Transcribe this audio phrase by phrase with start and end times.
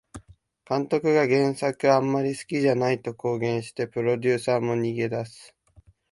[0.67, 5.53] 監督が原作あんまり好きじゃないと公言してプロデューサーも逃げ出す